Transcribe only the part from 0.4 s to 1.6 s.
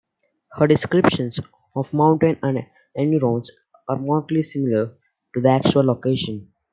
Her descriptions